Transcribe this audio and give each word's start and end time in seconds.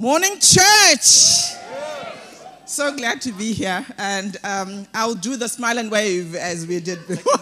Morning, 0.00 0.38
church. 0.38 1.56
So 2.66 2.94
glad 2.96 3.20
to 3.22 3.32
be 3.32 3.52
here, 3.52 3.84
and 3.98 4.36
um, 4.44 4.86
I'll 4.94 5.16
do 5.16 5.34
the 5.34 5.48
smile 5.48 5.76
and 5.76 5.90
wave 5.90 6.36
as 6.36 6.68
we 6.68 6.78
did 6.78 7.04
before. 7.08 7.34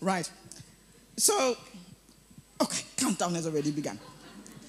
right. 0.00 0.28
So, 1.16 1.56
okay, 2.60 2.82
countdown 2.96 3.36
has 3.36 3.46
already 3.46 3.70
begun. 3.70 4.00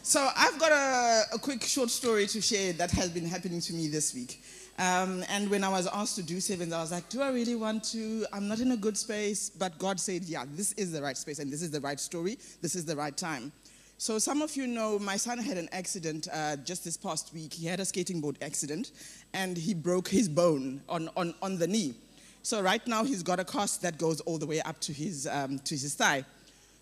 So, 0.03 0.29
I've 0.37 0.59
got 0.59 0.71
a, 0.71 1.23
a, 1.33 1.39
quick 1.39 1.63
short 1.63 1.89
story 1.89 2.27
to 2.27 2.39
share 2.39 2.71
that 2.73 2.91
has 2.91 3.09
been 3.09 3.25
happening 3.25 3.61
to 3.61 3.73
me 3.73 3.87
this 3.87 4.13
week. 4.13 4.43
Um, 4.77 5.23
and 5.27 5.49
when 5.49 5.63
I 5.63 5.69
was 5.69 5.87
asked 5.87 6.17
to 6.17 6.23
do 6.23 6.39
sevens, 6.39 6.71
I 6.71 6.81
was 6.81 6.91
like, 6.91 7.09
do 7.09 7.23
I 7.23 7.31
really 7.31 7.55
want 7.55 7.83
to? 7.85 8.27
I'm 8.31 8.47
not 8.47 8.59
in 8.59 8.73
a 8.73 8.77
good 8.77 8.95
space. 8.95 9.49
But 9.49 9.79
God 9.79 9.99
said, 9.99 10.25
yeah, 10.25 10.45
this 10.53 10.73
is 10.73 10.91
the 10.91 11.01
right 11.01 11.17
space, 11.17 11.39
and 11.39 11.51
this 11.51 11.63
is 11.63 11.71
the 11.71 11.81
right 11.81 11.99
story. 11.99 12.37
This 12.61 12.75
is 12.75 12.85
the 12.85 12.95
right 12.95 13.17
time. 13.17 13.51
So, 13.97 14.19
some 14.19 14.41
of 14.41 14.57
you 14.57 14.67
know 14.67 14.99
my 14.99 15.15
son 15.15 15.37
had 15.37 15.57
an 15.57 15.69
accident 15.71 16.27
uh, 16.31 16.57
just 16.57 16.83
this 16.83 16.97
past 16.97 17.33
week. 17.33 17.53
He 17.53 17.65
had 17.65 17.79
a 17.79 17.85
skating 17.85 18.19
board 18.19 18.37
accident, 18.41 18.91
and 19.33 19.55
he 19.55 19.73
broke 19.73 20.09
his 20.09 20.27
bone 20.27 20.81
on, 20.89 21.09
on, 21.15 21.33
on 21.41 21.57
the 21.57 21.65
knee. 21.65 21.95
So, 22.43 22.61
right 22.61 22.85
now, 22.85 23.05
he's 23.05 23.23
got 23.23 23.39
a 23.39 23.45
cast 23.45 23.81
that 23.83 23.97
goes 23.97 24.19
all 24.21 24.37
the 24.37 24.45
way 24.45 24.59
up 24.61 24.81
to 24.81 24.93
his, 24.93 25.27
um, 25.27 25.59
to 25.59 25.75
his 25.75 25.95
thigh. 25.95 26.25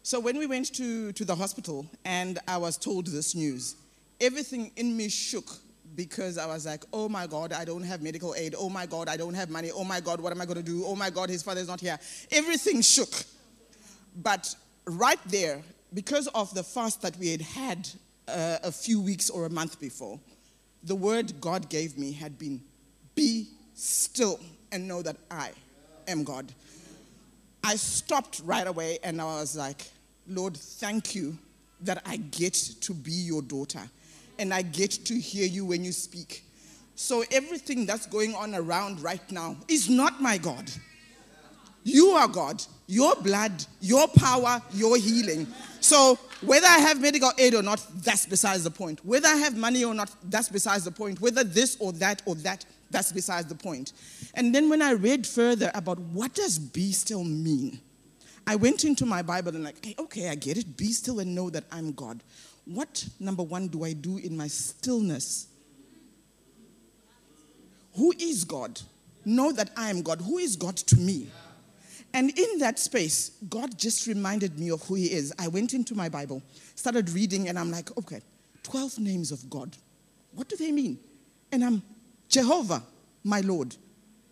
So, 0.01 0.19
when 0.19 0.39
we 0.39 0.47
went 0.47 0.73
to, 0.73 1.11
to 1.11 1.23
the 1.23 1.35
hospital 1.35 1.85
and 2.03 2.39
I 2.47 2.57
was 2.57 2.77
told 2.77 3.05
this 3.05 3.35
news, 3.35 3.75
everything 4.19 4.71
in 4.75 4.97
me 4.97 5.07
shook 5.07 5.45
because 5.95 6.39
I 6.39 6.47
was 6.47 6.65
like, 6.65 6.83
oh 6.91 7.07
my 7.07 7.27
God, 7.27 7.53
I 7.53 7.63
don't 7.63 7.83
have 7.83 8.01
medical 8.01 8.33
aid. 8.33 8.55
Oh 8.57 8.69
my 8.69 8.87
God, 8.87 9.07
I 9.07 9.17
don't 9.17 9.35
have 9.35 9.51
money. 9.51 9.69
Oh 9.71 9.83
my 9.83 9.99
God, 9.99 10.19
what 10.19 10.31
am 10.31 10.41
I 10.41 10.45
going 10.45 10.57
to 10.57 10.63
do? 10.63 10.83
Oh 10.83 10.95
my 10.95 11.11
God, 11.11 11.29
his 11.29 11.43
father's 11.43 11.67
not 11.67 11.79
here. 11.79 11.99
Everything 12.31 12.81
shook. 12.81 13.13
But 14.15 14.55
right 14.85 15.19
there, 15.27 15.61
because 15.93 16.27
of 16.29 16.53
the 16.53 16.63
fast 16.63 17.01
that 17.01 17.17
we 17.17 17.29
had 17.29 17.41
had 17.41 17.89
uh, 18.27 18.57
a 18.63 18.71
few 18.71 19.01
weeks 19.01 19.29
or 19.29 19.45
a 19.45 19.49
month 19.49 19.79
before, 19.79 20.19
the 20.83 20.95
word 20.95 21.39
God 21.39 21.69
gave 21.69 21.97
me 21.97 22.11
had 22.11 22.37
been, 22.37 22.61
be 23.15 23.47
still 23.73 24.39
and 24.71 24.87
know 24.87 25.01
that 25.01 25.17
I 25.29 25.51
am 26.07 26.23
God. 26.23 26.51
I 27.63 27.75
stopped 27.75 28.41
right 28.43 28.67
away 28.67 28.99
and 29.03 29.21
I 29.21 29.25
was 29.39 29.55
like, 29.55 29.89
Lord, 30.27 30.57
thank 30.57 31.15
you 31.15 31.37
that 31.81 32.01
I 32.05 32.17
get 32.17 32.53
to 32.53 32.93
be 32.93 33.11
your 33.11 33.41
daughter 33.41 33.81
and 34.39 34.53
I 34.53 34.61
get 34.61 34.91
to 34.91 35.19
hear 35.19 35.45
you 35.45 35.65
when 35.65 35.83
you 35.85 35.91
speak. 35.91 36.43
So 36.95 37.23
everything 37.31 37.85
that's 37.85 38.05
going 38.05 38.35
on 38.35 38.53
around 38.55 39.01
right 39.01 39.31
now 39.31 39.57
is 39.67 39.89
not 39.89 40.21
my 40.21 40.37
God. 40.37 40.69
You 41.83 42.09
are 42.09 42.27
God. 42.27 42.63
Your 42.87 43.15
blood, 43.15 43.65
your 43.81 44.07
power, 44.07 44.61
your 44.73 44.97
healing. 44.97 45.47
So 45.79 46.15
whether 46.41 46.67
I 46.67 46.79
have 46.79 47.01
medical 47.01 47.31
aid 47.37 47.55
or 47.55 47.61
not, 47.61 47.85
that's 47.95 48.25
besides 48.25 48.63
the 48.63 48.71
point. 48.71 49.03
Whether 49.05 49.27
I 49.27 49.35
have 49.35 49.57
money 49.57 49.83
or 49.83 49.93
not, 49.93 50.13
that's 50.23 50.49
besides 50.49 50.83
the 50.83 50.91
point. 50.91 51.21
Whether 51.21 51.43
this 51.43 51.77
or 51.79 51.93
that 51.93 52.21
or 52.25 52.35
that, 52.35 52.65
that's 52.91 53.11
besides 53.11 53.47
the 53.47 53.55
point. 53.55 53.93
And 54.33 54.53
then 54.53 54.69
when 54.69 54.81
I 54.81 54.91
read 54.91 55.25
further 55.25 55.71
about 55.73 55.99
what 55.99 56.33
does 56.33 56.59
be 56.59 56.91
still 56.91 57.23
mean, 57.23 57.79
I 58.45 58.55
went 58.55 58.83
into 58.83 59.05
my 59.05 59.21
Bible 59.21 59.55
and 59.55 59.63
like, 59.63 59.77
okay, 59.77 59.95
okay, 59.97 60.29
I 60.29 60.35
get 60.35 60.57
it. 60.57 60.75
Be 60.75 60.91
still 60.91 61.19
and 61.19 61.33
know 61.33 61.49
that 61.49 61.63
I'm 61.71 61.93
God. 61.93 62.21
What, 62.65 63.05
number 63.19 63.43
one, 63.43 63.67
do 63.67 63.83
I 63.83 63.93
do 63.93 64.17
in 64.17 64.35
my 64.35 64.47
stillness? 64.47 65.47
Who 67.95 68.13
is 68.19 68.43
God? 68.43 68.81
Know 69.25 69.51
that 69.53 69.69
I 69.77 69.89
am 69.89 70.01
God. 70.01 70.21
Who 70.21 70.37
is 70.37 70.55
God 70.55 70.75
to 70.77 70.97
me? 70.97 71.29
And 72.13 72.37
in 72.37 72.59
that 72.59 72.77
space, 72.77 73.31
God 73.49 73.77
just 73.77 74.07
reminded 74.07 74.59
me 74.59 74.69
of 74.69 74.83
who 74.83 74.95
He 74.95 75.11
is. 75.11 75.33
I 75.39 75.47
went 75.47 75.73
into 75.73 75.95
my 75.95 76.09
Bible, 76.09 76.43
started 76.75 77.09
reading, 77.09 77.49
and 77.49 77.57
I'm 77.57 77.71
like, 77.71 77.95
okay, 77.97 78.21
12 78.63 78.99
names 78.99 79.31
of 79.31 79.49
God. 79.49 79.75
What 80.35 80.47
do 80.47 80.55
they 80.55 80.71
mean? 80.71 80.99
And 81.51 81.63
I'm 81.63 81.81
Jehovah, 82.29 82.83
my 83.23 83.41
Lord. 83.41 83.75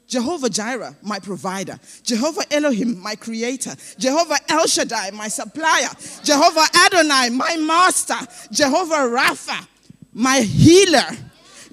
Jehovah 0.07 0.49
Jireh, 0.49 0.95
my 1.01 1.19
provider. 1.19 1.79
Jehovah 2.03 2.43
Elohim, 2.51 2.99
my 2.99 3.15
creator. 3.15 3.73
Jehovah 3.97 4.37
El 4.49 4.67
Shaddai, 4.67 5.11
my 5.11 5.29
supplier. 5.29 5.89
Jehovah 6.23 6.67
Adonai, 6.85 7.29
my 7.29 7.55
master. 7.57 8.17
Jehovah 8.51 9.07
Rapha, 9.09 9.65
my 10.13 10.41
healer. 10.41 11.17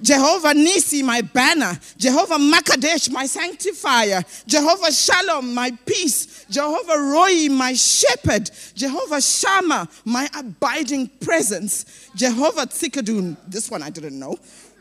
Jehovah 0.01 0.53
Nisi, 0.53 1.03
my 1.03 1.21
banner. 1.21 1.79
Jehovah 1.97 2.35
Makadesh, 2.35 3.11
my 3.11 3.25
sanctifier. 3.25 4.23
Jehovah 4.47 4.91
Shalom, 4.91 5.53
my 5.53 5.71
peace. 5.85 6.45
Jehovah 6.49 6.97
Roi, 6.97 7.49
my 7.49 7.73
shepherd. 7.73 8.49
Jehovah 8.75 9.21
Shammah, 9.21 9.87
my 10.05 10.29
abiding 10.35 11.07
presence. 11.19 12.09
Jehovah 12.15 12.67
Tsidkenu, 12.67 13.37
this 13.47 13.69
one 13.69 13.83
I 13.83 13.89
didn't 13.89 14.17
know, 14.17 14.37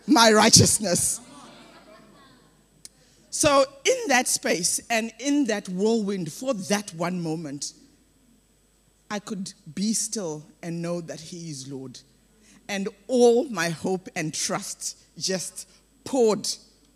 my 0.06 0.32
righteousness. 0.32 1.20
So, 3.30 3.64
in 3.84 4.08
that 4.08 4.26
space 4.26 4.80
and 4.90 5.12
in 5.20 5.44
that 5.46 5.68
whirlwind 5.68 6.32
for 6.32 6.54
that 6.54 6.92
one 6.94 7.20
moment, 7.20 7.72
I 9.10 9.18
could 9.18 9.52
be 9.74 9.92
still 9.92 10.44
and 10.62 10.82
know 10.82 11.00
that 11.02 11.20
He 11.20 11.50
is 11.50 11.70
Lord. 11.70 12.00
And 12.68 12.88
all 13.06 13.48
my 13.48 13.70
hope 13.70 14.08
and 14.16 14.34
trust 14.34 14.98
just 15.18 15.68
poured, 16.04 16.48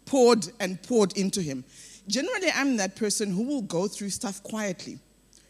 poured, 0.06 0.48
and 0.60 0.82
poured 0.82 1.16
into 1.16 1.40
Him. 1.40 1.64
Generally, 2.08 2.50
I'm 2.54 2.76
that 2.78 2.96
person 2.96 3.32
who 3.32 3.42
will 3.42 3.62
go 3.62 3.88
through 3.88 4.10
stuff 4.10 4.42
quietly. 4.42 4.98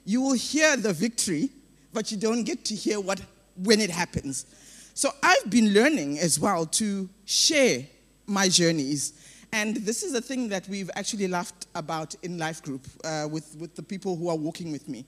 You 0.04 0.20
will 0.20 0.34
hear 0.34 0.76
the 0.76 0.92
victory, 0.92 1.50
but 1.92 2.10
you 2.10 2.16
don't 2.16 2.44
get 2.44 2.64
to 2.66 2.74
hear 2.74 3.00
what 3.00 3.20
when 3.56 3.80
it 3.80 3.90
happens. 3.90 4.46
So 4.94 5.10
I've 5.22 5.48
been 5.48 5.72
learning 5.72 6.18
as 6.18 6.40
well 6.40 6.66
to 6.66 7.08
share 7.24 7.86
my 8.26 8.48
journeys 8.48 9.12
and 9.54 9.76
this 9.76 10.02
is 10.02 10.14
a 10.14 10.20
thing 10.22 10.48
that 10.48 10.66
we've 10.66 10.90
actually 10.96 11.28
laughed 11.28 11.66
about 11.74 12.14
in 12.22 12.38
Life 12.38 12.62
Group 12.62 12.86
uh, 13.04 13.28
with, 13.30 13.54
with 13.58 13.74
the 13.76 13.82
people 13.82 14.16
who 14.16 14.30
are 14.30 14.36
walking 14.36 14.72
with 14.72 14.88
me. 14.88 15.04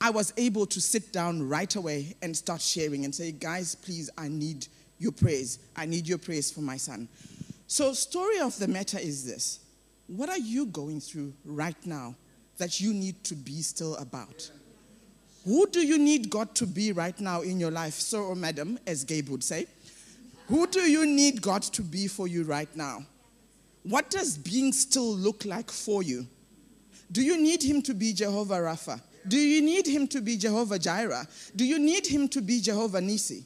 I 0.00 0.10
was 0.10 0.32
able 0.36 0.66
to 0.66 0.80
sit 0.80 1.12
down 1.12 1.48
right 1.48 1.74
away 1.74 2.14
and 2.22 2.36
start 2.36 2.60
sharing 2.60 3.04
and 3.04 3.12
say, 3.12 3.32
guys, 3.32 3.74
please, 3.74 4.08
I 4.16 4.28
need 4.28 4.68
your 5.02 5.12
prayers. 5.12 5.58
I 5.76 5.86
need 5.86 6.06
your 6.08 6.18
prayers 6.18 6.50
for 6.50 6.60
my 6.60 6.76
son. 6.76 7.08
So, 7.66 7.92
story 7.92 8.38
of 8.38 8.58
the 8.58 8.68
matter 8.68 8.98
is 8.98 9.24
this 9.24 9.60
What 10.06 10.28
are 10.28 10.38
you 10.38 10.66
going 10.66 11.00
through 11.00 11.32
right 11.44 11.86
now 11.86 12.14
that 12.58 12.80
you 12.80 12.94
need 12.94 13.24
to 13.24 13.34
be 13.34 13.62
still 13.62 13.96
about? 13.96 14.50
Who 15.44 15.66
do 15.66 15.84
you 15.84 15.98
need 15.98 16.30
God 16.30 16.54
to 16.56 16.66
be 16.66 16.92
right 16.92 17.18
now 17.18 17.40
in 17.40 17.58
your 17.58 17.70
life, 17.72 17.94
sir 17.94 18.20
or 18.20 18.32
oh, 18.32 18.34
madam, 18.36 18.78
as 18.86 19.02
Gabe 19.02 19.28
would 19.28 19.42
say? 19.42 19.66
Who 20.46 20.66
do 20.66 20.80
you 20.80 21.04
need 21.06 21.42
God 21.42 21.62
to 21.62 21.82
be 21.82 22.06
for 22.06 22.28
you 22.28 22.44
right 22.44 22.68
now? 22.76 23.04
What 23.82 24.10
does 24.10 24.38
being 24.38 24.72
still 24.72 25.12
look 25.16 25.44
like 25.44 25.70
for 25.70 26.02
you? 26.02 26.26
Do 27.10 27.22
you 27.22 27.40
need 27.40 27.62
him 27.62 27.82
to 27.82 27.94
be 27.94 28.12
Jehovah 28.12 28.58
Rapha? 28.58 29.00
Do 29.26 29.36
you 29.36 29.62
need 29.62 29.86
him 29.86 30.06
to 30.08 30.20
be 30.20 30.36
Jehovah 30.36 30.78
Jireh? 30.78 31.26
Do 31.54 31.64
you 31.64 31.78
need 31.78 32.06
him 32.06 32.28
to 32.28 32.40
be 32.40 32.60
Jehovah 32.60 33.00
Nisi? 33.00 33.44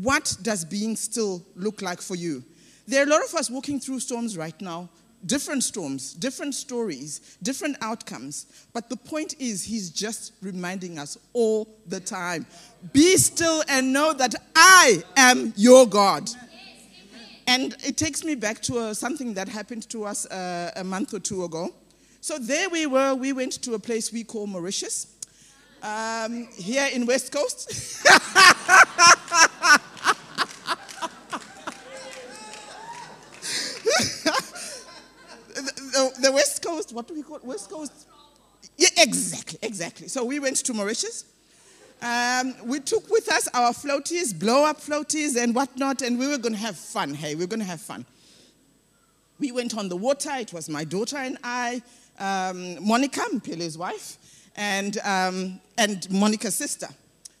What 0.00 0.36
does 0.40 0.64
being 0.64 0.96
still 0.96 1.44
look 1.54 1.82
like 1.82 2.00
for 2.00 2.16
you? 2.16 2.42
There 2.88 3.02
are 3.02 3.06
a 3.06 3.10
lot 3.10 3.22
of 3.22 3.34
us 3.34 3.50
walking 3.50 3.78
through 3.78 4.00
storms 4.00 4.38
right 4.38 4.58
now, 4.60 4.88
different 5.26 5.62
storms, 5.62 6.14
different 6.14 6.54
stories, 6.54 7.36
different 7.42 7.76
outcomes. 7.82 8.46
But 8.72 8.88
the 8.88 8.96
point 8.96 9.34
is, 9.38 9.62
he's 9.62 9.90
just 9.90 10.32
reminding 10.40 10.98
us 10.98 11.18
all 11.34 11.68
the 11.86 12.00
time 12.00 12.46
be 12.92 13.16
still 13.18 13.62
and 13.68 13.92
know 13.92 14.14
that 14.14 14.34
I 14.56 15.02
am 15.16 15.52
your 15.56 15.86
God. 15.86 16.30
And 17.46 17.76
it 17.84 17.98
takes 17.98 18.24
me 18.24 18.34
back 18.34 18.62
to 18.62 18.78
uh, 18.78 18.94
something 18.94 19.34
that 19.34 19.48
happened 19.48 19.88
to 19.90 20.04
us 20.04 20.24
uh, 20.26 20.72
a 20.74 20.84
month 20.84 21.12
or 21.12 21.20
two 21.20 21.44
ago. 21.44 21.74
So 22.22 22.38
there 22.38 22.70
we 22.70 22.86
were, 22.86 23.14
we 23.14 23.32
went 23.32 23.60
to 23.62 23.74
a 23.74 23.78
place 23.78 24.10
we 24.12 24.24
call 24.24 24.46
Mauritius, 24.46 25.08
um, 25.82 26.48
here 26.56 26.88
in 26.92 27.04
West 27.04 27.32
Coast. 27.32 27.68
the, 35.54 36.12
the, 36.22 36.32
West 36.32 36.62
What 36.92 37.08
do 37.08 37.14
we 37.14 37.22
call 37.22 37.36
it? 37.36 37.44
West 37.44 37.70
Coast? 37.70 38.06
Yeah, 38.76 38.88
exactly, 38.98 39.58
exactly. 39.62 40.08
So 40.08 40.24
we 40.24 40.38
went 40.38 40.56
to 40.58 40.74
Mauritius. 40.74 41.24
Um, 42.00 42.54
we 42.64 42.80
took 42.80 43.08
with 43.10 43.30
us 43.30 43.48
our 43.54 43.72
floaties, 43.72 44.36
blow 44.36 44.64
up 44.64 44.80
floaties, 44.80 45.36
and 45.36 45.54
whatnot, 45.54 46.02
and 46.02 46.18
we 46.18 46.26
were 46.26 46.38
going 46.38 46.54
to 46.54 46.58
have 46.58 46.76
fun. 46.76 47.14
Hey, 47.14 47.34
we 47.34 47.44
are 47.44 47.48
going 47.48 47.60
to 47.60 47.66
have 47.66 47.80
fun. 47.80 48.04
We 49.38 49.52
went 49.52 49.76
on 49.76 49.88
the 49.88 49.96
water. 49.96 50.30
It 50.34 50.52
was 50.52 50.68
my 50.68 50.84
daughter 50.84 51.16
and 51.16 51.38
I, 51.42 51.82
um, 52.18 52.84
Monica, 52.86 53.20
Mpele's 53.20 53.76
wife, 53.78 54.18
and, 54.56 54.98
um, 54.98 55.60
and 55.78 56.08
Monica's 56.10 56.54
sister. 56.54 56.88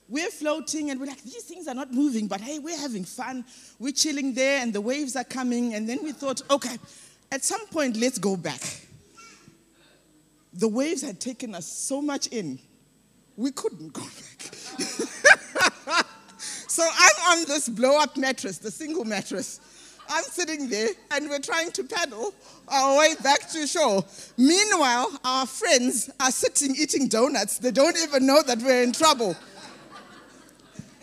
We're 0.08 0.30
floating 0.30 0.90
and 0.90 1.00
we're 1.00 1.06
like, 1.06 1.22
these 1.22 1.44
things 1.44 1.68
are 1.68 1.74
not 1.74 1.92
moving, 1.92 2.26
but 2.26 2.40
hey, 2.40 2.58
we're 2.58 2.78
having 2.78 3.04
fun. 3.04 3.44
We're 3.78 3.92
chilling 3.92 4.34
there 4.34 4.60
and 4.60 4.72
the 4.72 4.80
waves 4.80 5.16
are 5.16 5.24
coming. 5.24 5.74
And 5.74 5.88
then 5.88 6.02
we 6.02 6.12
thought, 6.12 6.42
okay, 6.50 6.76
at 7.30 7.44
some 7.44 7.66
point, 7.68 7.96
let's 7.96 8.18
go 8.18 8.36
back. 8.36 8.60
The 10.54 10.68
waves 10.68 11.02
had 11.02 11.20
taken 11.20 11.54
us 11.54 11.66
so 11.66 12.02
much 12.02 12.26
in 12.28 12.58
we 13.36 13.50
couldn't 13.50 13.92
go 13.92 14.02
back. 14.02 16.06
So 16.72 16.82
I'm 16.82 17.38
on 17.38 17.44
this 17.48 17.68
blow 17.68 18.00
up 18.00 18.16
mattress, 18.16 18.56
the 18.56 18.70
single 18.70 19.04
mattress. 19.04 19.60
I'm 20.08 20.24
sitting 20.24 20.70
there 20.70 20.88
and 21.10 21.28
we're 21.28 21.38
trying 21.38 21.70
to 21.72 21.84
paddle 21.84 22.32
our 22.66 22.98
way 22.98 23.14
back 23.22 23.50
to 23.50 23.66
shore. 23.66 24.02
Meanwhile, 24.38 25.20
our 25.22 25.44
friends 25.44 26.08
are 26.18 26.30
sitting 26.30 26.74
eating 26.74 27.08
donuts. 27.08 27.58
They 27.58 27.72
don't 27.72 27.98
even 27.98 28.24
know 28.24 28.40
that 28.40 28.62
we're 28.62 28.82
in 28.82 28.92
trouble. 28.92 29.36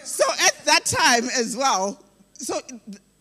So 0.03 0.23
at 0.41 0.65
that 0.65 0.85
time 0.85 1.29
as 1.37 1.55
well, 1.55 2.01
so 2.33 2.59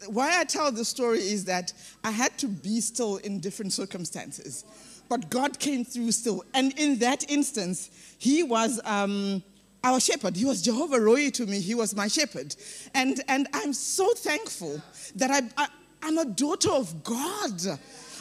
why 0.06 0.40
I 0.40 0.44
tell 0.44 0.72
the 0.72 0.86
story 0.86 1.18
is 1.18 1.44
that 1.44 1.74
I 2.02 2.12
had 2.12 2.38
to 2.38 2.46
be 2.46 2.80
still 2.80 3.18
in 3.18 3.40
different 3.40 3.74
circumstances, 3.74 4.64
but 5.08 5.30
God 5.30 5.58
came 5.58 5.84
through 5.84 6.12
still. 6.12 6.44
And 6.54 6.78
in 6.78 6.98
that 6.98 7.30
instance, 7.30 7.90
He 8.18 8.42
was. 8.42 8.80
Um, 8.84 9.42
our 9.84 10.00
shepherd. 10.00 10.36
He 10.36 10.44
was 10.44 10.60
Jehovah 10.60 11.00
Roi 11.00 11.30
to 11.30 11.46
me. 11.46 11.60
He 11.60 11.74
was 11.74 11.94
my 11.94 12.08
shepherd. 12.08 12.54
And, 12.94 13.22
and 13.28 13.46
I'm 13.54 13.72
so 13.72 14.12
thankful 14.12 14.82
that 15.16 15.30
I, 15.30 15.42
I, 15.62 15.68
I'm 16.02 16.18
a 16.18 16.24
daughter 16.24 16.70
of 16.70 17.04
God. 17.04 17.62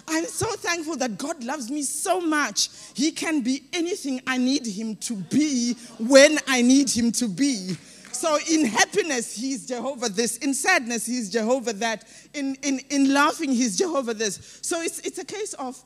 I'm 0.08 0.26
so 0.26 0.48
thankful 0.54 0.96
that 0.98 1.18
God 1.18 1.44
loves 1.44 1.70
me 1.70 1.82
so 1.84 2.22
much. 2.22 2.70
He 2.94 3.12
can 3.12 3.42
be 3.42 3.64
anything 3.74 4.22
I 4.26 4.38
need 4.38 4.66
Him 4.66 4.96
to 4.98 5.16
be 5.16 5.74
when 6.00 6.40
I 6.48 6.62
need 6.62 6.90
Him 6.90 7.12
to 7.14 7.28
be. 7.28 7.76
So 8.14 8.40
in 8.50 8.66
happiness, 8.66 9.36
he's 9.36 9.68
Jehovah 9.68 10.10
this. 10.10 10.38
In 10.38 10.54
sadness, 10.56 11.06
he's 11.06 11.30
Jehovah 11.30 11.74
that. 11.74 12.06
In, 12.34 12.56
in, 12.64 12.80
in 12.90 13.14
laughing, 13.14 13.52
he's 13.52 13.78
Jehovah 13.78 14.16
this. 14.16 14.60
So 14.64 14.82
it's, 14.82 15.00
it's 15.02 15.20
a 15.20 15.26
case 15.26 15.54
of 15.54 15.80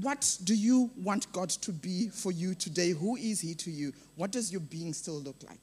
what 0.00 0.38
do 0.44 0.54
you 0.54 0.90
want 0.96 1.30
God 1.32 1.50
to 1.50 1.72
be 1.72 2.08
for 2.08 2.32
you 2.32 2.54
today? 2.54 2.90
Who 2.90 3.16
is 3.16 3.40
he 3.40 3.54
to 3.54 3.70
you? 3.70 3.92
What 4.16 4.30
does 4.30 4.52
your 4.52 4.60
being 4.60 4.92
still 4.92 5.20
look 5.20 5.36
like? 5.48 5.58